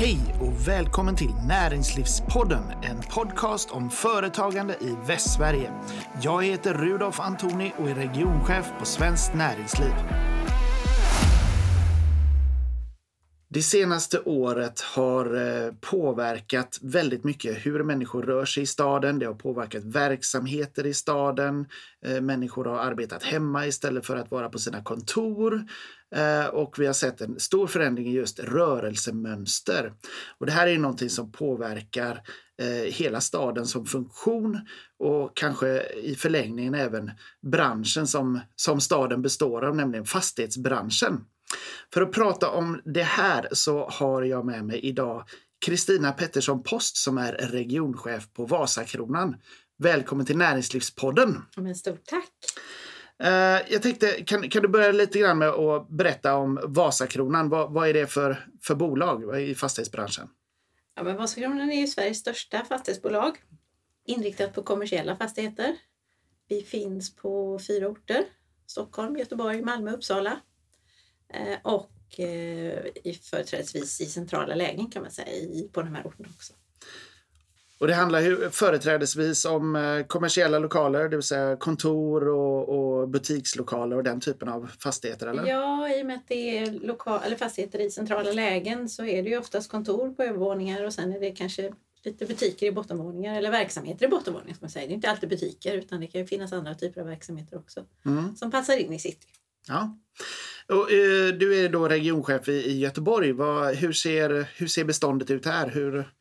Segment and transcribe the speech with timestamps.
[0.00, 5.70] Hej och välkommen till Näringslivspodden, en podcast om företagande i Västsverige.
[6.22, 9.92] Jag heter Rudolf Antoni och är regionchef på Svenskt Näringsliv.
[13.52, 19.18] Det senaste året har eh, påverkat väldigt mycket hur människor rör sig i staden.
[19.18, 21.66] Det har påverkat verksamheter i staden.
[22.06, 25.64] Eh, människor har arbetat hemma istället för att vara på sina kontor.
[26.14, 29.92] Eh, och vi har sett en stor förändring i just rörelsemönster.
[30.38, 32.22] Och det här är någonting som påverkar
[32.84, 34.60] hela staden som funktion
[34.98, 37.10] och kanske i förlängningen även
[37.42, 41.24] branschen som, som staden består av, nämligen fastighetsbranschen.
[41.94, 45.24] För att prata om det här så har jag med mig idag
[45.66, 49.36] Kristina Pettersson Post som är regionchef på Vasakronan.
[49.78, 51.42] Välkommen till Näringslivspodden!
[51.56, 52.30] Men stort tack!
[53.22, 57.48] Eh, jag tänkte, kan, kan du börja lite grann med att berätta om Vasakronan?
[57.48, 60.28] Vad, vad är det för, för bolag i fastighetsbranschen?
[60.96, 63.36] Ja, men Vasakronan är ju Sveriges största fastighetsbolag
[64.06, 65.76] inriktat på kommersiella fastigheter.
[66.48, 68.24] Vi finns på fyra orter.
[68.66, 70.40] Stockholm, Göteborg, Malmö, Uppsala.
[71.32, 76.28] Eh, och eh, i, företrädesvis i centrala lägen kan man säga på de här orterna
[76.36, 76.52] också.
[77.80, 83.08] Och det handlar ju företrädesvis om eh, kommersiella lokaler, det vill säga kontor och, och,
[83.08, 85.26] butikslokaler och den typen av fastigheter?
[85.26, 85.46] Eller?
[85.46, 89.22] Ja, i och med att det är lokal, eller fastigheter i centrala lägen så är
[89.22, 91.72] det ju oftast kontor på övervåningar och sen är det kanske
[92.04, 94.54] lite butiker i bottenvåningar eller verksamheter i bottenvåningar.
[94.54, 94.88] Som man säger.
[94.88, 98.36] Det är inte alltid butiker utan det kan finnas andra typer av verksamheter också mm.
[98.36, 99.26] som passar in i city.
[99.68, 99.98] Ja.
[100.70, 103.32] Och, eh, du är då regionchef i, i Göteborg.
[103.32, 105.68] Vad, hur, ser, hur ser beståndet ut här?
[105.68, 106.12] Hur,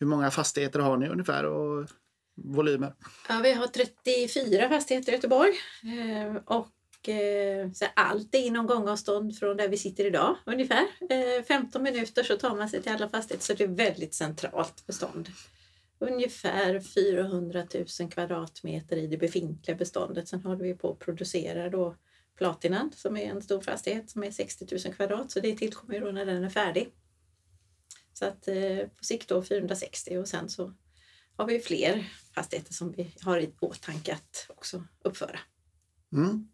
[0.00, 1.88] hur många fastigheter har ni ungefär och
[2.44, 2.94] volymer?
[3.28, 5.52] Ja, vi har 34 fastigheter i Göteborg.
[5.82, 10.86] Eh, och eh, så allt är inom gångavstånd från där vi sitter idag ungefär.
[11.10, 14.86] Eh, 15 minuter så tar man sig till alla fastigheter så det är väldigt centralt
[14.86, 15.28] bestånd.
[15.98, 17.66] Ungefär 400
[18.00, 20.28] 000 kvadratmeter i det befintliga beståndet.
[20.28, 21.94] Sen håller vi på att producera då
[22.38, 26.00] Platinan som är en stor fastighet som är 60 000 kvadrat så det tillkommer ju
[26.00, 26.94] då när den är färdig.
[28.12, 30.72] Så att eh, på sikt då 460 och sen så
[31.36, 35.38] har vi fler fastigheter som vi har i åtanke att också uppföra.
[36.12, 36.48] Mm.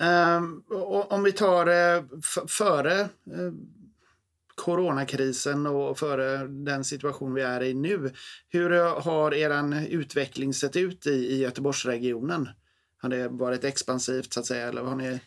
[0.00, 0.64] Um,
[1.10, 2.04] om vi tar eh,
[2.48, 3.52] före eh,
[4.54, 8.12] coronakrisen och före den situation vi är i nu.
[8.48, 12.48] Hur har er utveckling sett ut i, i Göteborgsregionen?
[13.04, 14.68] Har det varit expansivt så att säga?
[14.68, 15.20] Eller har ni...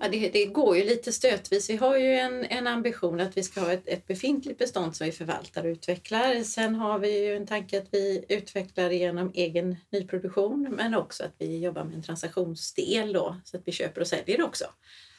[0.00, 1.70] Ja, det, det, går ju lite stötvis.
[1.70, 5.04] Vi har ju en, en ambition att vi ska ha ett, ett befintligt bestånd som
[5.04, 6.42] vi förvaltar och utvecklar.
[6.42, 11.34] Sen har vi ju en tanke att vi utvecklar genom egen nyproduktion men också att
[11.38, 14.64] vi jobbar med en transaktionsdel då, så att vi köper och säljer också.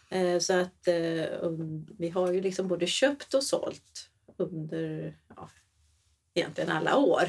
[0.09, 5.49] Eh, så att eh, um, vi har ju liksom både köpt och sålt under ja,
[6.33, 7.23] egentligen alla år.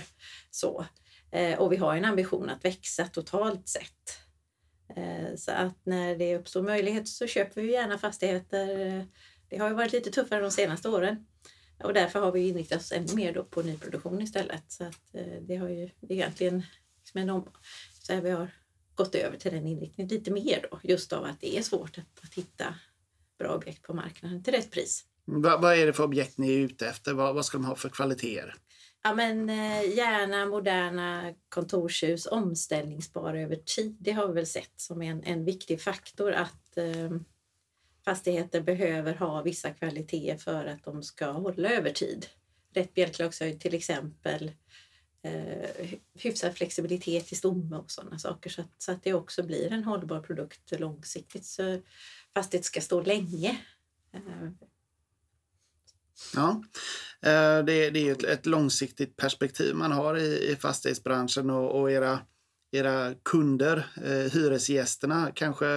[0.51, 0.87] Så.
[1.31, 4.26] Eh, och vi har en ambition att växa totalt sett.
[4.97, 9.07] Eh, så att när det uppstår möjlighet så köper vi gärna fastigheter.
[9.49, 11.27] Det har ju varit lite tuffare de senaste åren
[11.85, 14.73] och därför har vi inriktat oss ännu mer då på nyproduktion istället.
[14.73, 16.63] Så att eh, det har ju egentligen
[16.99, 17.49] liksom en om,
[18.03, 18.51] så här vi har
[18.95, 22.25] gått över till den inriktningen lite mer då, just av att det är svårt att,
[22.25, 22.75] att hitta
[23.39, 25.05] bra objekt på marknaden till rätt pris.
[25.25, 27.15] Vad, vad är det för objekt ni är ute efter?
[27.15, 28.55] Vad, vad ska de ha för kvaliteter?
[29.03, 33.97] Ja, men eh, gärna moderna kontorshus, omställningsbara över tid.
[34.01, 37.11] Det har vi väl sett som en, en viktig faktor att eh,
[38.05, 42.27] fastigheter behöver ha vissa kvaliteter för att de ska hålla över tid.
[42.75, 44.53] Rätt bjälklagshöjd till exempel,
[45.23, 49.73] eh, hyfsad flexibilitet i stomme och sådana saker så att, så att det också blir
[49.73, 51.45] en hållbar produkt långsiktigt.
[51.45, 51.81] Så
[52.35, 53.61] fastighet ska stå länge.
[54.13, 54.51] Eh,
[56.35, 56.63] Ja,
[57.23, 61.91] eh, det, det är ett, ett, långsiktigt perspektiv man har i, i fastighetsbranschen och, och
[61.91, 62.19] era,
[62.73, 65.75] era kunder, eh, hyresgästerna, kanske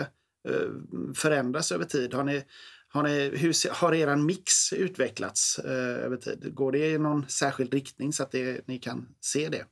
[0.50, 0.70] eh,
[1.16, 2.14] förändras över tid.
[2.14, 2.44] Har, ni,
[2.88, 6.56] har, ni, hur har er mix utvecklats eh, över tid?
[6.56, 9.66] Går det i någon särskild riktning så att det, ni kan se det?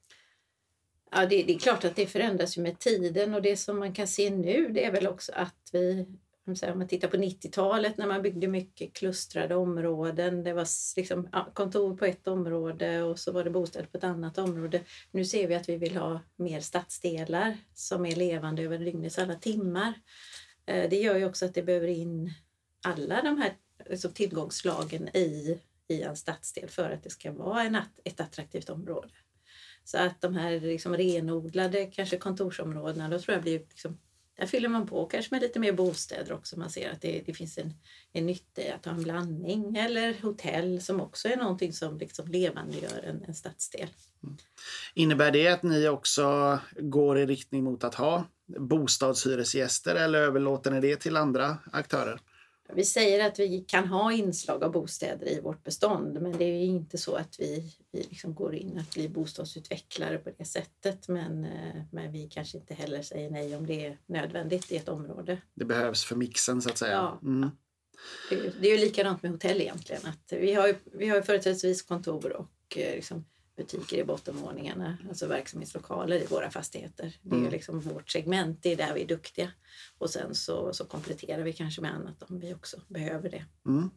[1.11, 3.93] Ja, det, det, är klart att det förändras ju med tiden och det som man
[3.93, 6.07] kan se nu det är väl också att vi
[6.47, 10.43] om man tittar på 90-talet när man byggde mycket klustrade områden.
[10.43, 10.67] Det var
[10.97, 14.81] liksom, ja, kontor på ett område och så var det bostäder på ett annat område.
[15.11, 19.35] Nu ser vi att vi vill ha mer stadsdelar som är levande över dygnets alla
[19.35, 19.93] timmar.
[20.65, 22.33] Eh, det gör ju också att det behöver in
[22.85, 23.53] alla de här
[23.89, 29.09] alltså, tillgångslagen i, i en stadsdel för att det ska vara en, ett attraktivt område.
[29.83, 33.97] Så att de här liksom renodlade kanske kontorsområdena, då tror jag blir liksom
[34.37, 36.59] där fyller man på kanske med lite mer bostäder också.
[36.59, 37.73] Man ser att det, det finns en,
[38.13, 39.77] en nytta i att ha en blandning.
[39.77, 43.89] Eller hotell som också är någonting som liksom levandegör en, en stadsdel.
[44.23, 44.37] Mm.
[44.93, 48.25] Innebär det att ni också går i riktning mot att ha
[48.59, 52.21] bostadshyresgäster eller överlåter ni det till andra aktörer?
[52.73, 56.63] Vi säger att vi kan ha inslag av bostäder i vårt bestånd men det är
[56.63, 61.07] inte så att vi, vi liksom går in att bli bostadsutvecklare på det sättet.
[61.07, 64.89] Men, eh, men vi kanske inte heller säger nej om det är nödvändigt i ett
[64.89, 65.41] område.
[65.53, 66.91] Det behövs för mixen så att säga.
[66.91, 67.19] Ja.
[67.23, 67.49] Mm.
[68.29, 70.01] Det, det är ju likadant med hotell egentligen.
[70.05, 73.25] Att vi har vi har företrädesvis kontor och eh, liksom,
[73.57, 77.13] butiker i bottenvåningarna, alltså verksamhetslokaler i våra fastigheter.
[77.21, 77.51] Det är mm.
[77.51, 79.51] liksom vårt segment, det är där vi är duktiga.
[79.97, 83.45] Och sen så, så kompletterar vi kanske med annat om vi också behöver det.
[83.65, 83.89] Mm.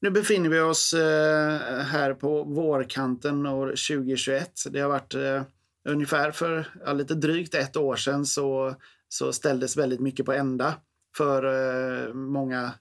[0.00, 4.50] Nu befinner vi oss eh, här på vårkanten år 2021.
[4.70, 5.42] Det har varit eh,
[5.88, 8.74] ungefär för ja, lite drygt ett år sedan så,
[9.08, 10.74] så ställdes väldigt mycket på ända
[11.16, 12.72] för eh, många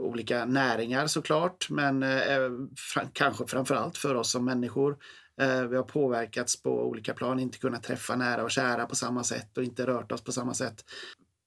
[0.00, 4.98] olika näringar såklart, men eh, eh, fram, kanske framförallt för oss som människor.
[5.40, 9.24] Eh, vi har påverkats på olika plan, inte kunnat träffa nära och kära på samma
[9.24, 10.84] sätt och inte rört oss på samma sätt.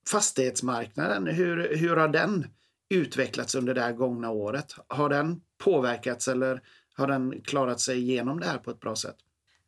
[0.09, 2.47] Fastighetsmarknaden, hur, hur har den
[2.89, 4.75] utvecklats under det här gångna året?
[4.87, 6.61] Har den påverkats eller
[6.95, 9.15] har den klarat sig igenom det här på ett bra sätt?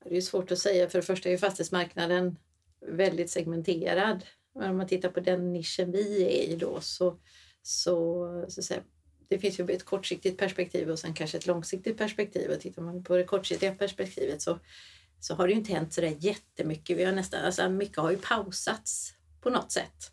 [0.10, 0.90] Det är svårt att säga.
[0.90, 2.36] För det första är fastighetsmarknaden
[2.88, 4.26] väldigt segmenterad.
[4.56, 7.20] Men om man tittar på den nischen vi är i då så
[7.68, 8.82] så, så säga,
[9.28, 12.52] det finns ju ett kortsiktigt perspektiv och sen kanske ett långsiktigt perspektiv.
[12.52, 14.60] Och tittar man på det kortsiktiga perspektivet så,
[15.20, 16.98] så har det ju inte hänt så där jättemycket.
[16.98, 20.12] Vi har nästan, alltså mycket har ju pausats på något sätt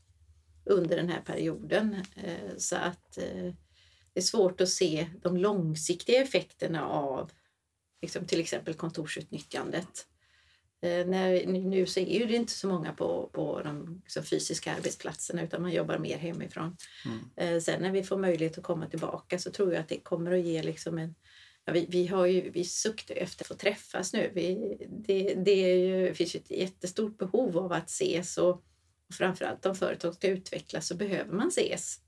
[0.65, 1.95] under den här perioden.
[2.17, 3.55] Eh, så att eh,
[4.13, 7.31] det är svårt att se de långsiktiga effekterna av
[8.03, 10.07] liksom till exempel kontorsutnyttjandet.
[10.83, 15.43] Eh, när, nu så är det inte så många på, på de liksom, fysiska arbetsplatserna
[15.43, 16.77] utan man jobbar mer hemifrån.
[17.05, 17.55] Mm.
[17.55, 20.33] Eh, sen när vi får möjlighet att komma tillbaka så tror jag att det kommer
[20.33, 21.15] att ge liksom en
[21.65, 24.31] Ja, vi, vi, har ju, vi suktar efter att få träffas nu.
[24.35, 24.77] Vi,
[25.07, 28.51] det, det, ju, finns ju ett jättestort behov av att ses och,
[29.09, 32.01] och framförallt om företag ska utvecklas så behöver man ses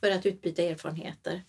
[0.00, 1.42] för att utbyta erfarenheter.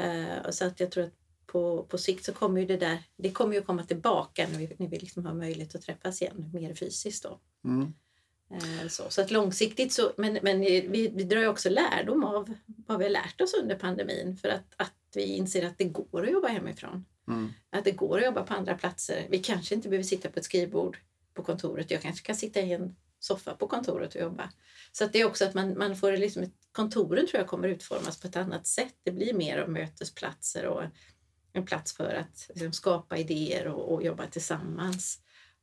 [0.00, 1.19] Uh, så att jag tror att
[1.52, 4.76] på, på sikt så kommer ju det där, det kommer ju komma tillbaka när vi,
[4.78, 7.40] när vi liksom har möjlighet att träffas igen mer fysiskt då.
[7.64, 7.92] Mm.
[8.50, 12.54] Eh, så, så att långsiktigt så, men, men vi, vi drar ju också lärdom av
[12.66, 16.24] vad vi har lärt oss under pandemin för att, att vi inser att det går
[16.26, 17.04] att jobba hemifrån.
[17.28, 17.52] Mm.
[17.70, 19.26] Att det går att jobba på andra platser.
[19.30, 20.98] Vi kanske inte behöver sitta på ett skrivbord
[21.34, 21.90] på kontoret.
[21.90, 24.50] Jag kanske kan sitta i en soffa på kontoret och jobba.
[24.92, 28.20] Så att det är också att man, man får liksom kontoren tror jag kommer utformas
[28.20, 28.94] på ett annat sätt.
[29.02, 30.82] Det blir mer av mötesplatser och
[31.52, 35.18] en plats för att liksom, skapa idéer och, och, jobba tillsammans.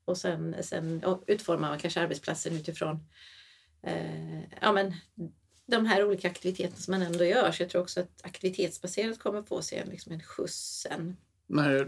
[0.05, 2.99] Och sen, sen och utformar man kanske arbetsplatsen utifrån
[3.83, 4.93] eh, ja, men,
[5.65, 7.51] de här olika aktiviteterna som man ändå gör.
[7.51, 11.17] Så jag tror också att aktivitetsbaserat kommer få sig en, liksom en skjuts sen.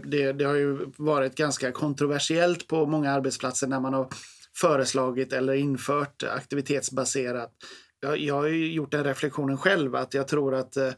[0.04, 4.08] Det, det har ju varit ganska kontroversiellt på många arbetsplatser när man har
[4.56, 7.52] föreslagit eller infört aktivitetsbaserat.
[8.00, 10.90] Jag, jag har gjort den reflektionen själv att jag tror att eh,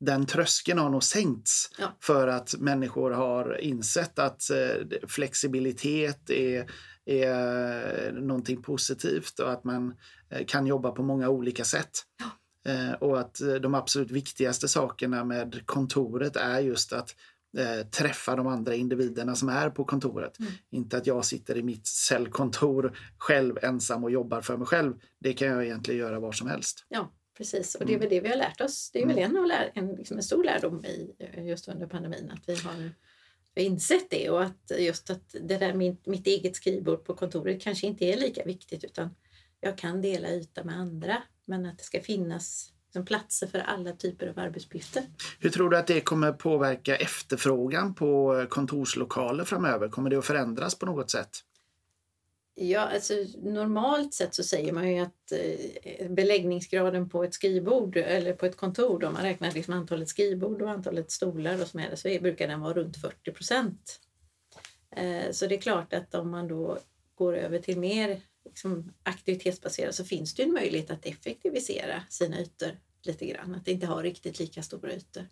[0.00, 1.96] den tröskeln har nog sänkts ja.
[2.00, 6.70] för att människor har insett att eh, flexibilitet är,
[7.06, 9.94] är någonting positivt och att man
[10.30, 11.90] eh, kan jobba på många olika sätt.
[12.18, 12.30] Ja.
[12.72, 17.14] Eh, och att de absolut viktigaste sakerna med kontoret är just att
[17.90, 20.38] träffa de andra individerna som är på kontoret.
[20.38, 20.52] Mm.
[20.70, 24.94] Inte att jag sitter i mitt cellkontor själv ensam och jobbar för mig själv.
[25.20, 26.86] Det kan jag egentligen göra var som helst.
[26.88, 28.00] Ja, Precis, och det är mm.
[28.00, 28.90] väl det vi har lärt oss.
[28.92, 29.30] Det är väl mm.
[29.30, 32.92] en, av lär, en, liksom en stor lärdom i, just under pandemin att vi har
[33.54, 37.86] insett det och att just att det där mitt, mitt eget skrivbord på kontoret kanske
[37.86, 39.14] inte är lika viktigt utan
[39.60, 43.92] jag kan dela yta med andra men att det ska finnas liksom, platser för alla
[43.92, 45.02] typer av arbetsuppgifter.
[45.38, 49.88] Hur tror du att det kommer påverka efterfrågan på kontorslokaler framöver?
[49.88, 51.30] Kommer det att förändras på något sätt?
[52.62, 58.32] Ja, alltså, normalt sett så säger man ju att eh, beläggningsgraden på ett skrivbord eller
[58.32, 61.98] på ett kontor, om man räknar liksom antalet skrivbord och antalet stolar och så, med,
[61.98, 64.00] så brukar den vara runt 40 procent.
[64.96, 66.78] Eh, så det är klart att om man då
[67.14, 72.70] går över till mer liksom, aktivitetsbaserat så finns det en möjlighet att effektivisera sina ytor
[73.02, 75.26] lite grann, att inte ha riktigt lika stora ytor.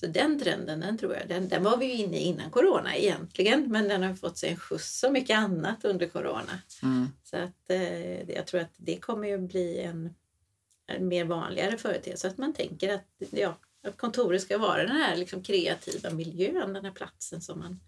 [0.00, 2.96] Så den trenden, den tror jag, den, den var vi ju inne i innan corona
[2.96, 6.58] egentligen, men den har fått sig en skjuts så mycket annat under corona.
[6.82, 7.08] Mm.
[7.24, 10.14] Så att eh, jag tror att det kommer ju bli en,
[10.86, 15.16] en mer vanligare företeelse, att man tänker att, ja, att kontoret ska vara den här
[15.16, 17.80] liksom kreativa miljön, den här platsen som man...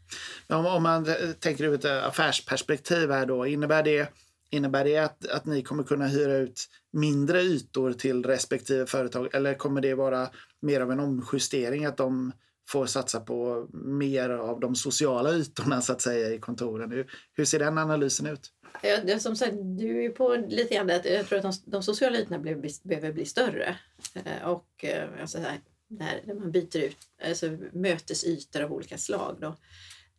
[0.46, 1.06] Om, om man
[1.38, 4.12] tänker ur ett affärsperspektiv här då, innebär det
[4.52, 9.54] Innebär det att, att ni kommer kunna hyra ut mindre ytor till respektive företag eller
[9.54, 10.28] kommer det vara
[10.60, 12.32] mer av en omjustering att de
[12.68, 16.90] får satsa på mer av de sociala ytorna så att säga i kontoren?
[16.90, 18.50] Hur, hur ser den analysen ut?
[18.82, 22.18] Ja, som sagt, du är på lite grann att jag tror att de, de sociala
[22.18, 23.76] ytorna behöver, behöver bli större.
[24.14, 26.96] Eh, och eh, alltså här, där man byter ut
[27.28, 29.36] alltså mötesytor av olika slag.
[29.40, 29.56] Då.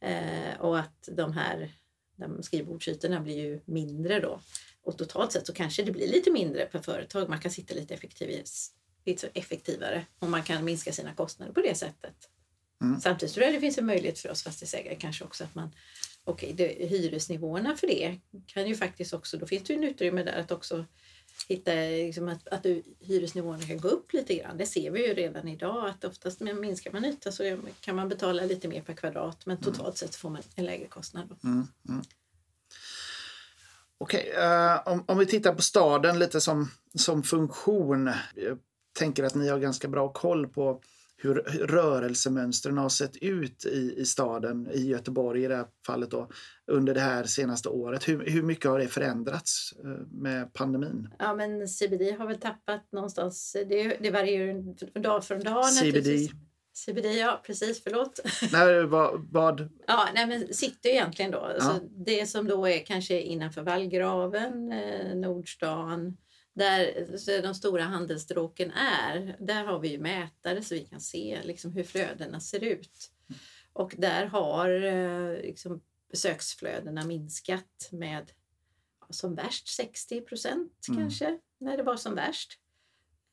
[0.07, 1.71] Eh, och att de här
[2.41, 4.39] skrivbordsytorna blir ju mindre då.
[4.83, 7.29] Och totalt sett så kanske det blir lite mindre per företag.
[7.29, 7.93] Man kan sitta lite,
[9.33, 12.29] effektivare och man kan minska sina kostnader på det sättet.
[12.81, 12.99] Mm.
[12.99, 15.69] Samtidigt tror jag det finns en möjlighet för oss fastighetsägare kanske också att man
[16.23, 20.23] okej, okay, hyresnivåerna för det kan ju faktiskt också, då finns det ju en utrymme
[20.23, 20.85] där att också
[21.47, 22.65] hitta liksom att, att
[22.99, 24.57] hyresnivåerna kan gå upp lite grann.
[24.57, 28.43] Det ser vi ju redan idag att oftast minskar man yta så kan man betala
[28.43, 29.95] lite mer per kvadrat men totalt mm.
[29.95, 31.35] sett får man en lägre kostnad.
[31.43, 32.01] Mm, mm.
[33.97, 38.11] Okej, okay, uh, eh, om, om vi tittar på staden lite som, som funktion.
[38.35, 38.59] Jag
[38.93, 40.81] tänker att ni har ganska bra koll på
[41.23, 41.35] hur
[41.67, 46.29] rörelsemönstren har sett ut i, i staden, i Göteborg i det här fallet då,
[46.71, 48.07] under det här senaste året.
[48.07, 51.09] Hur, hur mycket har det förändrats eh, med pandemin?
[51.19, 55.65] Ja, men CBD har väl tappat någonstans, det, det varierar från dag från dag.
[55.65, 56.29] CBD?
[56.75, 58.19] CBD, ja precis, förlåt.
[58.51, 59.69] Nej, vad, vad?
[59.87, 61.51] Ja, nej, men city egentligen då.
[61.57, 61.61] Ja.
[61.61, 61.71] Så
[62.05, 66.17] det som då är kanske innanför vallgraven, eh, Nordstan,
[66.53, 71.83] där de stora handelsstråken är, där har vi mätare så vi kan se liksom hur
[71.83, 73.11] flödena ser ut.
[73.73, 75.81] Och där har eh, liksom,
[76.11, 78.31] besöksflödena minskat med
[79.09, 81.01] som värst 60 procent mm.
[81.01, 82.59] kanske, när det var som värst.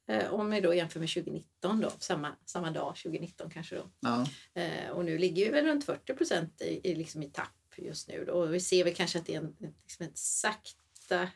[0.08, 3.76] Eh, om vi då jämför med 2019, då, samma, samma dag 2019 kanske.
[3.76, 3.90] Då.
[4.00, 4.26] Ja.
[4.54, 8.08] Eh, och nu ligger vi väl runt 40 procent i, i, liksom i tapp just
[8.08, 8.24] nu.
[8.24, 8.32] Då.
[8.32, 11.28] Och vi ser väl kanske att det är en, liksom ett sakta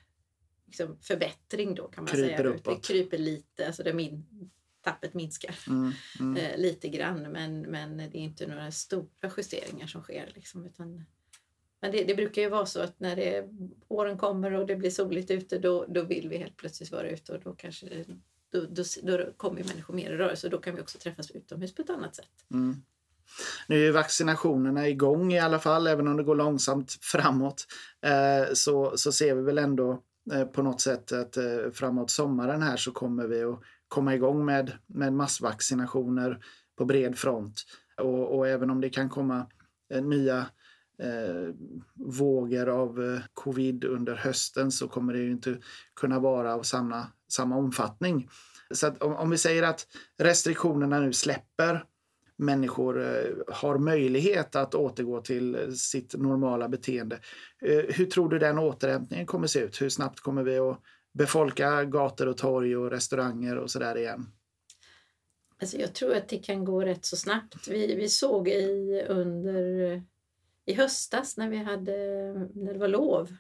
[0.67, 2.49] liksom förbättring då kan man kryper säga.
[2.49, 2.65] Uppåt.
[2.65, 4.25] Det kryper lite, alltså det min,
[4.85, 6.37] tappet minskar mm, mm.
[6.45, 10.33] Eh, lite grann men, men det är inte några stora justeringar som sker.
[10.35, 11.05] Liksom, utan,
[11.81, 13.49] men det, det, brukar ju vara så att när det,
[13.89, 17.33] åren kommer och det blir soligt ute då, då vill vi helt plötsligt vara ute
[17.33, 18.05] och då kanske det,
[18.51, 21.75] då, då, då kommer människor mer i rörelse och då kan vi också träffas utomhus
[21.75, 22.45] på ett annat sätt.
[22.51, 22.77] Mm.
[23.69, 27.67] Nu är vaccinationerna igång i alla fall, även om det går långsamt framåt.
[28.03, 30.03] Eh, så, så ser vi väl ändå
[30.33, 34.45] Eh, på något sätt att eh, framåt sommaren här så kommer vi att komma igång
[34.45, 36.45] med, med massvaccinationer
[36.79, 37.63] på bred front.
[38.01, 39.47] Och, och även om det kan komma
[39.95, 40.39] eh, nya
[41.03, 41.55] eh,
[41.95, 45.57] vågor av covid under hösten så kommer det ju inte
[45.95, 48.29] kunna vara av samma, samma omfattning.
[48.71, 49.87] Så om, om vi säger att
[50.19, 51.85] restriktionerna nu släpper
[52.37, 57.21] människor eh, har möjlighet att återgå till sitt normala beteende.
[57.63, 59.83] Eh, hur tror du den återhämtningen kommer se ut?
[59.83, 60.81] Hur snabbt kommer vi att
[61.13, 64.27] befolka gator och torg och restauranger och sådär igen?
[65.61, 67.69] Alltså jag tror att det kan gå rätt så snabbt.
[67.69, 70.03] Vi, vi såg i, under
[70.67, 71.93] i höstas när vi hade
[72.55, 73.37] när det var lov,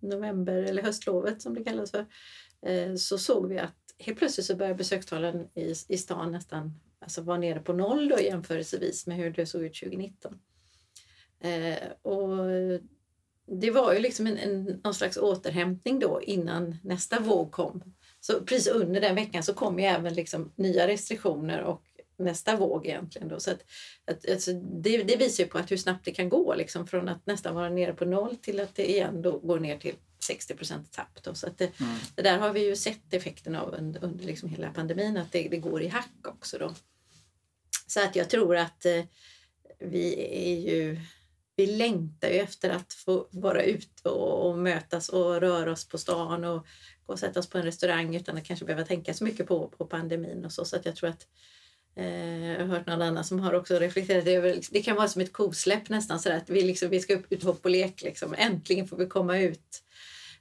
[0.00, 2.06] november eller höstlovet som det kallas för,
[2.66, 7.22] eh, så såg vi att helt plötsligt så började besökstalen i, i stan nästan alltså
[7.22, 10.38] var nere på noll då jämförelsevis med hur det såg ut 2019.
[11.40, 12.38] Eh, och
[13.46, 17.82] det var ju liksom en, en, någon slags återhämtning då innan nästa våg kom.
[18.20, 21.82] Så precis under den veckan så kom ju även liksom nya restriktioner och
[22.16, 23.28] nästa våg egentligen.
[23.28, 23.40] Då.
[23.40, 23.64] Så att,
[24.04, 27.08] att, alltså det, det, visar ju på att hur snabbt det kan gå liksom från
[27.08, 30.54] att nästan vara nere på noll till att det igen då går ner till 60
[30.90, 31.22] tapp.
[31.22, 31.34] Då.
[31.34, 31.96] Så att det, mm.
[32.14, 35.48] det, där har vi ju sett effekten av under, under liksom hela pandemin att det,
[35.48, 36.58] det går i hack också.
[36.58, 36.74] Då.
[37.86, 39.04] Så att jag tror att eh,
[39.78, 41.00] vi är ju
[41.56, 45.98] vi längtar ju efter att få vara ute och, och, mötas och röra oss på
[45.98, 46.66] stan och
[47.06, 49.68] gå och sätta oss på en restaurang utan att kanske behöva tänka så mycket på,
[49.68, 50.64] på pandemin och så.
[50.64, 51.26] Så att jag tror att
[51.96, 55.08] eh, jag har hört någon annan som har också reflekterat över liksom, det kan vara
[55.08, 58.02] som ett kosläpp nästan så att vi, liksom, vi ska upp ut hopp och lek
[58.02, 58.34] liksom.
[58.38, 59.82] Äntligen får vi komma ut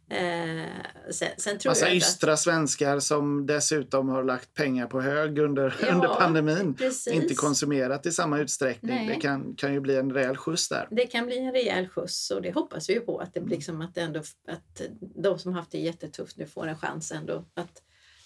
[0.10, 0.66] Eh,
[1.12, 5.96] sen, sen Massa jag ystra svenskar som dessutom har lagt pengar på hög under, ja,
[5.96, 6.74] under pandemin.
[6.74, 7.14] Precis.
[7.14, 8.96] Inte konsumerat i samma utsträckning.
[8.96, 9.08] Nej.
[9.08, 10.88] Det kan, kan ju bli en rejäl skjuts där.
[10.92, 13.20] Det kan bli en rejäl skjuts och det hoppas vi på.
[13.20, 16.78] Att, det, liksom, att, det ändå, att de som haft det jättetufft nu får en
[16.78, 17.82] chans ändå att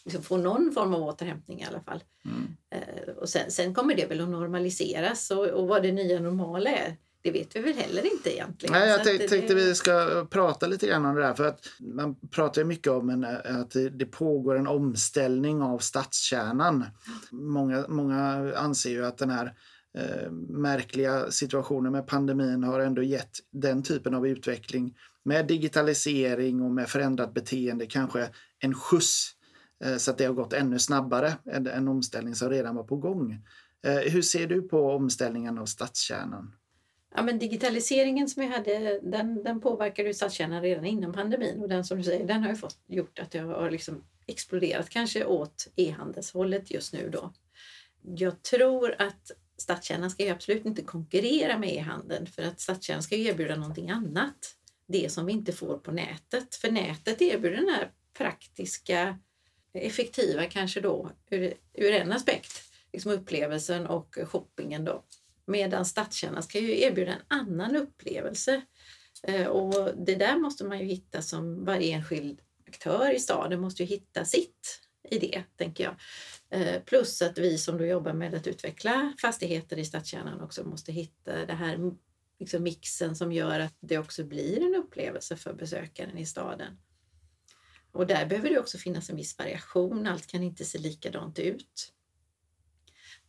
[0.05, 2.03] liksom få någon form av återhämtning i alla fall.
[2.25, 2.57] Mm.
[2.71, 6.69] Eh, och sen, sen, kommer det väl att normaliseras och, och vad det nya normala
[6.69, 8.73] är det vet vi väl heller inte egentligen.
[8.73, 9.53] Nej, jag tänkte det...
[9.53, 11.33] vi ska prata lite grann om det där.
[11.33, 16.85] För att man pratar mycket om en, att det pågår en omställning av stadskärnan.
[17.31, 19.53] Många, många anser ju att den här
[19.97, 24.95] eh, märkliga situationer med pandemin har ändå gett den typen av utveckling
[25.25, 29.31] med digitalisering och med förändrat beteende kanske en skjuts
[29.83, 32.95] eh, så att det har gått ännu snabbare än en omställning som redan var på
[32.95, 33.43] gång.
[33.85, 36.53] Eh, hur ser du på omställningen av stadskärnan?
[37.15, 41.69] Ja, men digitaliseringen som vi hade, den, den påverkade ju stadskärnan redan innan pandemin och
[41.69, 45.25] den som du säger, den har ju fått, gjort att det har liksom exploderat kanske
[45.25, 47.33] åt e-handelshållet just nu då.
[48.01, 53.15] Jag tror att stadskärnan ska ju absolut inte konkurrera med e-handeln för att stadskärnan ska
[53.15, 54.55] erbjuda någonting annat.
[54.87, 56.55] Det som vi inte får på nätet.
[56.55, 59.19] För nätet erbjuder den här praktiska,
[59.73, 62.51] effektiva kanske då ur, ur en aspekt,
[62.93, 65.03] liksom upplevelsen och shoppingen då.
[65.47, 68.61] Medan stadskärnan ska ju erbjuda en annan upplevelse.
[69.23, 73.83] Eh, och det där måste man ju hitta som varje enskild aktör i staden måste
[73.83, 75.95] ju hitta sitt i det, tänker jag.
[76.49, 80.91] Eh, plus att vi som då jobbar med att utveckla fastigheter i stadskärnan också måste
[80.91, 81.91] hitta det här
[82.39, 86.77] liksom mixen som gör att det också blir en upplevelse för besökaren i staden.
[87.91, 90.07] Och där behöver det också finnas en viss variation.
[90.07, 91.93] Allt kan inte se likadant ut.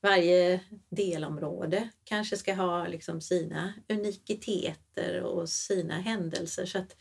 [0.01, 6.97] Varje delområde kanske ska ha liksom sina unikiteter och sina händelser så att,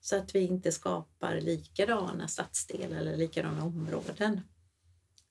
[0.00, 4.40] så att vi inte skapar likadana stadsdelar eller likadana områden.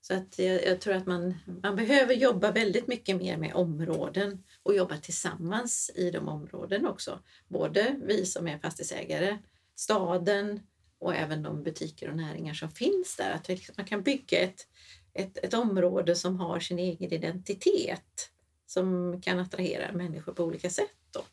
[0.00, 4.44] Så att jag, jag, tror att man, man behöver jobba väldigt mycket mer med områden
[4.62, 7.20] och jobba tillsammans i de områden också.
[7.48, 9.38] Både vi som är fastighetsägare,
[9.74, 10.60] staden
[10.98, 13.30] och även de butiker och näringar som finns där.
[13.30, 14.66] Att liksom, man kan bygga ett,
[15.14, 18.30] ett, ett område som har sin egen identitet
[18.66, 20.96] som kan attrahera människor på olika sätt.
[21.10, 21.24] Då.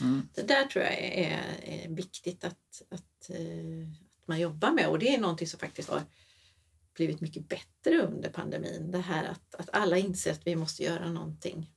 [0.00, 0.28] Mm.
[0.34, 3.88] Det där tror jag är, är viktigt att, att, eh,
[4.20, 6.02] att man jobbar med och det är någonting som faktiskt har
[6.94, 8.90] blivit mycket bättre under pandemin.
[8.90, 11.70] Det här att, att alla inser att vi måste göra någonting.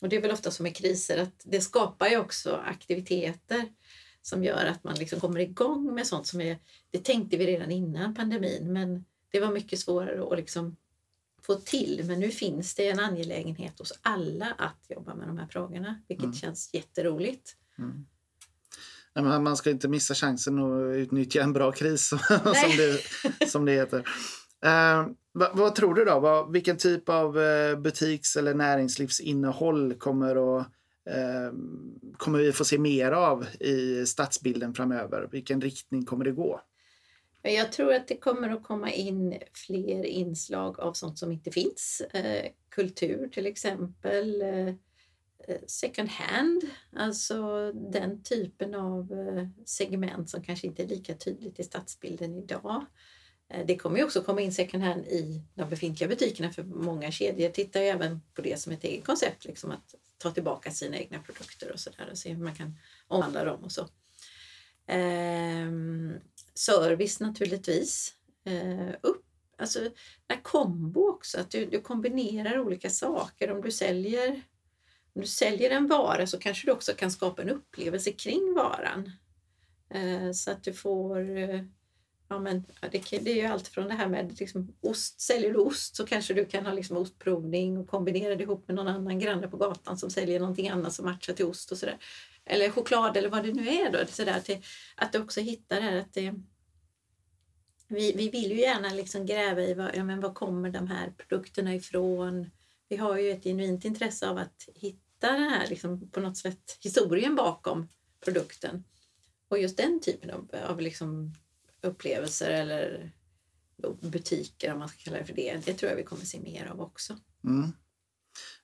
[0.00, 3.68] Och det är väl ofta som med kriser att det skapar ju också aktiviteter
[4.22, 6.58] som gör att man liksom kommer igång med sånt som är,
[6.90, 10.76] det tänkte vi redan innan pandemin men det var mycket svårare att liksom
[11.42, 12.04] få till.
[12.04, 16.24] Men nu finns det en angelägenhet hos alla att jobba med de här frågorna, vilket
[16.24, 16.36] mm.
[16.36, 17.56] känns jätteroligt.
[17.78, 19.44] Mm.
[19.44, 23.00] man ska inte missa chansen att utnyttja en bra kris som, det,
[23.48, 23.98] som det heter.
[24.66, 26.20] Uh, vad, vad, tror du då?
[26.20, 30.66] Vad, vilken typ av uh, butiks eller näringslivsinnehåll kommer, att,
[31.10, 31.58] uh,
[32.16, 35.28] kommer vi få se mer av i stadsbilden framöver?
[35.32, 36.60] Vilken riktning kommer det gå?
[37.42, 42.00] Jag tror att det kommer att komma in fler inslag av sånt som inte finns.
[42.00, 44.42] Eh, kultur till exempel.
[44.42, 44.68] Eh,
[45.48, 46.62] eh, second hand,
[46.96, 49.08] alltså den typen av
[49.64, 52.84] segment som kanske inte är lika tydligt i stadsbilden idag.
[53.66, 57.48] Det kommer ju också komma in second hand i de befintliga butikerna för många kedjor
[57.48, 61.18] tittar ju även på det som ett eget koncept, liksom att ta tillbaka sina egna
[61.18, 63.88] produkter och sådär och se hur man kan omvandla dem och så.
[64.86, 66.14] Ehm,
[66.58, 68.14] Service naturligtvis.
[68.44, 69.24] Eh, upp,
[69.58, 69.80] alltså
[70.28, 73.50] en kombo också, att du, du kombinerar olika saker.
[73.50, 74.42] Om du säljer
[75.14, 79.10] om du säljer en vara så kanske du också kan skapa en upplevelse kring varan.
[79.90, 81.60] Eh, så att du får eh,
[82.28, 85.20] Ja, men det, det är ju allt från det här med liksom, ost.
[85.20, 88.76] Säljer du ost så kanske du kan ha liksom ostprovning och kombinera det ihop med
[88.76, 91.98] någon annan granne på gatan som säljer någonting annat som matchar till ost och sådär.
[92.44, 93.92] Eller choklad eller vad det nu är.
[93.92, 94.58] Då, så där, till,
[94.96, 96.34] att du också hittar det här att det,
[97.88, 101.10] vi, vi vill ju gärna liksom gräva i vad, ja, men vad kommer de här
[101.10, 102.50] produkterna ifrån.
[102.88, 106.78] Vi har ju ett genuint intresse av att hitta den här liksom, på något sätt
[106.80, 107.88] historien bakom
[108.24, 108.84] produkten.
[109.48, 111.34] Och just den typen av, av liksom,
[111.82, 113.12] upplevelser eller
[114.00, 115.62] butiker om man ska kalla det för det.
[115.64, 117.16] Det tror jag vi kommer se mer av också.
[117.44, 117.72] Mm.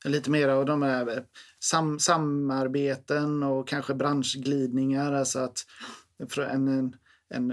[0.05, 1.27] Lite mer av de här
[1.61, 5.13] sam samarbeten och kanske branschglidningar.
[5.13, 5.59] Alltså att
[6.39, 6.97] en, en,
[7.29, 7.53] en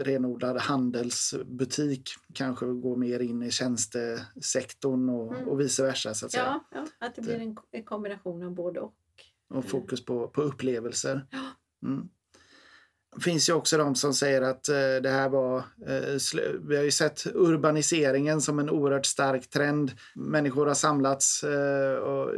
[0.00, 5.48] renodlad handelsbutik kanske går mer in i tjänstesektorn och, mm.
[5.48, 6.14] och vice versa.
[6.14, 8.94] Så att ja, ja, att det blir en, en kombination av både och.
[9.48, 11.26] Och fokus på, på upplevelser.
[11.30, 11.50] Ja.
[11.88, 12.08] Mm
[13.20, 15.56] finns ju också de som säger att eh, det här var...
[15.86, 19.92] Eh, vi har ju sett urbaniseringen som en oerhört stark trend.
[20.14, 22.30] Människor har samlats eh, och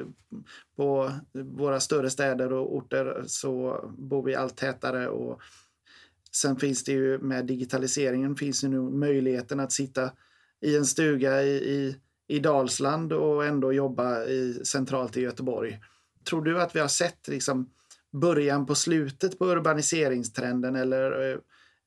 [0.76, 5.08] på våra större städer och orter så bor vi allt tätare.
[5.08, 5.40] Och
[6.32, 10.10] sen finns det ju med digitaliseringen finns ju nu möjligheten att sitta
[10.60, 11.96] i en stuga i, i,
[12.28, 15.78] i Dalsland och ändå jobba i, centralt i Göteborg.
[16.24, 17.70] Tror du att vi har sett liksom,
[18.14, 21.38] början på slutet på urbaniseringstrenden eller eh,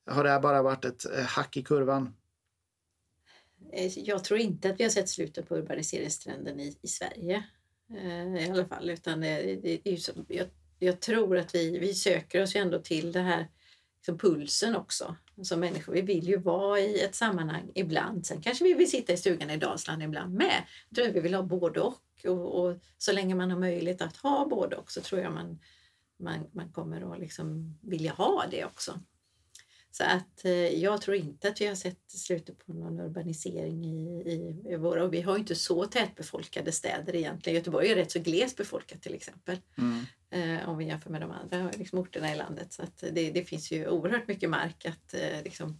[0.05, 2.13] har det här bara varit ett eh, hack i kurvan?
[3.73, 7.43] Eh, jag tror inte att vi har sett slutet på urbaniseringstrenden i, i Sverige.
[8.39, 8.89] i alla fall.
[8.89, 10.47] Utan det, det, det jag,
[10.79, 13.47] jag, tror att vi, vi söker oss ju ändå till det här
[13.97, 15.15] liksom pulsen också.
[15.41, 18.25] Som människor, vi vill ju vara i ett sammanhang ibland.
[18.25, 20.63] Sen kanske vi vill sitta i stugan i Dalsland ibland med.
[20.89, 22.01] Jag tror att vi vill ha både och.
[22.25, 25.59] Och, och så länge man har möjlighet att ha både och så tror jag man,
[26.19, 28.99] man, man kommer att liksom vilja ha det också.
[29.91, 34.21] Så att eh, jag tror inte att vi har sett slutet på någon urbanisering i,
[34.25, 35.03] i, i våra...
[35.03, 37.55] Och vi har ju inte så tätbefolkade städer egentligen.
[37.55, 39.57] Göteborg är rätt så glest befolkat till exempel.
[39.77, 40.05] Mm.
[40.29, 42.73] Eh, om vi jämför med de andra liksom, orterna i landet.
[42.73, 45.79] Så det, det finns ju oerhört mycket mark att eh, liksom,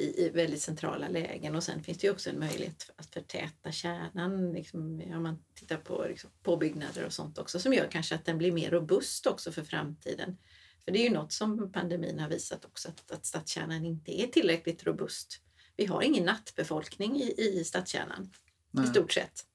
[0.00, 3.72] i, i, väldigt centrala lägen och sen finns det ju också en möjlighet att förtäta
[3.72, 4.52] kärnan.
[4.52, 8.38] Liksom, om man tittar på liksom, påbyggnader och sånt också som gör kanske att den
[8.38, 10.36] blir mer robust också för framtiden.
[10.84, 14.26] För det är ju något som pandemin har visat också, att, att stadskärnan inte är
[14.26, 15.42] tillräckligt robust.
[15.76, 18.32] Vi har ingen nattbefolkning i, i stadskärnan
[18.70, 18.84] Nej.
[18.84, 19.46] i stort sett.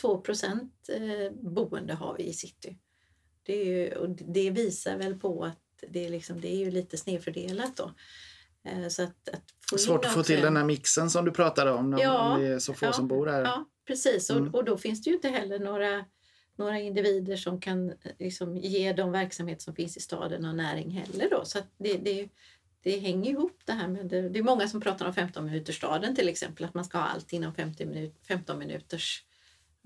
[0.00, 0.22] 2
[0.88, 2.78] eh, boende har vi i city.
[3.42, 6.70] Det, är ju, och det visar väl på att det är, liksom, det är ju
[6.70, 7.92] lite snedfördelat då.
[8.64, 11.98] Eh, så att, att Svårt att få till den här mixen som du pratade om,
[11.98, 13.42] ja, om det är så få ja, som bor här.
[13.42, 14.30] Ja, precis.
[14.30, 14.48] Mm.
[14.48, 16.04] Och, och då finns det ju inte heller några
[16.56, 20.90] några individer som kan eh, liksom ge de verksamheter som finns i staden och näring
[20.90, 21.30] heller.
[21.30, 21.44] Då.
[21.44, 22.28] Så det, det,
[22.82, 24.28] det hänger ihop det här med det.
[24.28, 27.04] Det är många som pratar om 15 minuters staden till exempel, att man ska ha
[27.04, 29.24] allt inom 50 minut, 15 minuters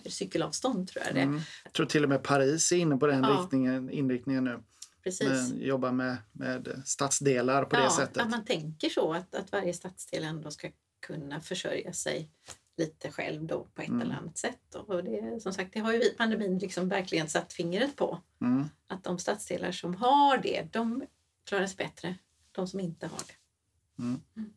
[0.06, 1.40] cykelavstånd tror jag det mm.
[1.64, 3.38] Jag tror till och med Paris är inne på den ja.
[3.40, 4.62] riktningen, inriktningen nu.
[5.06, 5.28] Precis.
[5.28, 8.22] Men jobba med, med stadsdelar på ja, det sättet.
[8.22, 10.70] Att man tänker så att, att varje stadsdel ändå ska
[11.06, 12.30] kunna försörja sig
[12.76, 14.00] lite själv då på ett mm.
[14.00, 14.74] eller annat sätt.
[14.74, 18.20] Och det, som sagt, det har ju pandemin liksom verkligen satt fingret på.
[18.40, 18.64] Mm.
[18.86, 21.04] Att de stadsdelar som har det, de
[21.48, 22.14] klarar sig bättre.
[22.52, 23.34] De som inte har det.
[24.02, 24.20] Mm.
[24.36, 24.50] mm.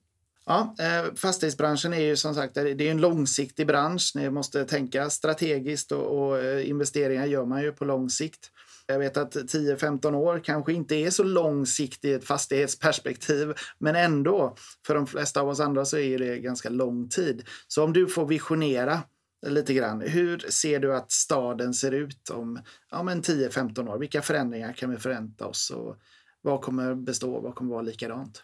[0.45, 4.11] Ja, eh, fastighetsbranschen är ju som sagt det är en långsiktig bransch.
[4.15, 8.51] Ni måste tänka strategiskt och, och eh, investeringar gör man ju på lång sikt.
[8.91, 14.55] Jag vet att 10-15 år kanske inte är så långsiktigt i ett fastighetsperspektiv, men ändå,
[14.85, 17.47] för de flesta av oss andra så är det ganska lång tid.
[17.67, 18.99] Så om du får visionera
[19.47, 23.99] lite grann, hur ser du att staden ser ut om ja, 10-15 år?
[23.99, 25.97] Vilka förändringar kan vi förvänta oss och
[26.41, 28.43] vad kommer bestå, vad kommer vara likadant?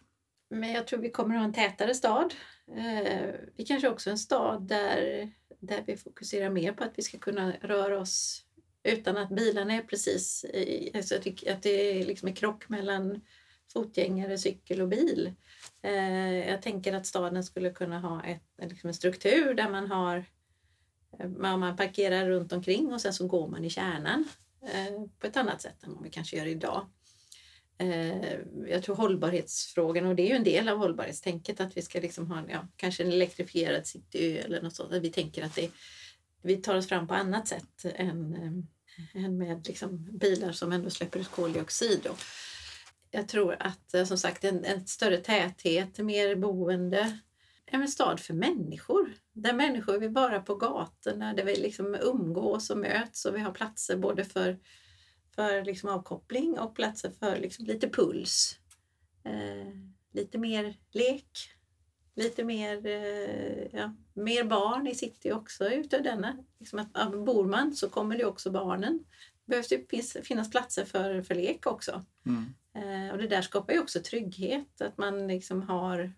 [0.49, 2.33] Men jag tror vi kommer att ha en tätare stad.
[2.77, 5.29] Eh, vi kanske också en stad där,
[5.59, 8.44] där vi fokuserar mer på att vi ska kunna röra oss
[8.85, 13.21] utan att bilarna är precis i, alltså att det är liksom en krock mellan
[13.73, 15.33] fotgängare, cykel och bil.
[15.81, 20.25] Eh, jag tänker att staden skulle kunna ha ett, liksom en struktur där man har
[21.19, 24.25] eh, man parkerar runt omkring och sen så går man i kärnan
[24.61, 26.87] eh, på ett annat sätt än vad vi kanske gör idag.
[27.77, 31.99] Eh, jag tror hållbarhetsfrågan, och det är ju en del av hållbarhetstänket, att vi ska
[31.99, 34.93] liksom ha ja, kanske en elektrifierad city eller något sånt.
[34.93, 35.71] Att vi tänker att det,
[36.41, 38.51] vi tar oss fram på annat sätt än eh,
[39.13, 42.07] än med liksom bilar som ändå släpper ut koldioxid.
[42.07, 42.17] Och
[43.11, 47.19] jag tror att eh, som sagt en, en större täthet, mer boende,
[47.65, 49.13] en stad för människor.
[49.33, 53.51] Där människor vill vara på gatorna, där vi liksom umgås och möts och vi har
[53.51, 54.59] platser både för,
[55.35, 58.59] för liksom avkoppling och platser för liksom lite puls.
[59.23, 59.73] Eh,
[60.13, 61.54] lite mer lek,
[62.15, 66.37] lite mer, eh, ja, mer barn i city också utav denna.
[66.59, 69.03] Liksom att, bor man så kommer det också barnen.
[69.45, 72.03] Det behövs det finnas platser för, för lek också.
[72.25, 72.53] Mm.
[72.73, 76.13] Eh, och det där skapar ju också trygghet, att man liksom har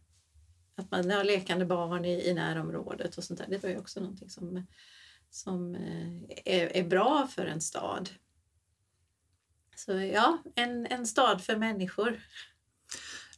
[0.78, 3.48] att man har lekande barn i, i närområdet och sånt där.
[3.50, 4.66] Det var ju också någonting som,
[5.30, 6.14] som eh,
[6.46, 8.10] är, är bra för en stad.
[9.76, 12.20] Så ja, en, en stad för människor.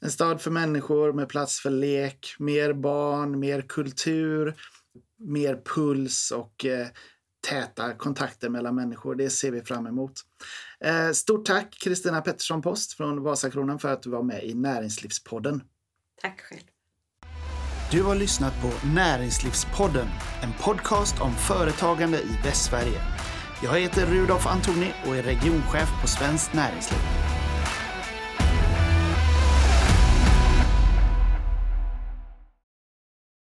[0.01, 4.55] En stad för människor med plats för lek, mer barn, mer kultur,
[5.19, 6.87] mer puls och eh,
[7.47, 9.15] täta kontakter mellan människor.
[9.15, 10.13] Det ser vi fram emot.
[10.83, 15.61] Eh, stort tack Kristina Pettersson Post från Vasakronan för att du var med i Näringslivspodden.
[16.21, 16.61] Tack själv.
[17.91, 20.07] Du har lyssnat på Näringslivspodden,
[20.43, 23.01] en podcast om företagande i Västsverige.
[23.63, 27.28] Jag heter Rudolf Antoni och är regionchef på Svenskt Näringsliv.